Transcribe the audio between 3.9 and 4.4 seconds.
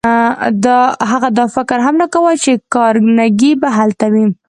وي.